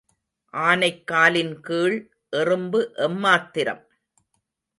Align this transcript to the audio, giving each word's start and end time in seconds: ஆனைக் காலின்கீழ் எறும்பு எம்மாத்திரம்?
ஆனைக் 0.53 1.03
காலின்கீழ் 1.11 1.97
எறும்பு 2.29 2.91
எம்மாத்திரம்? 2.95 3.83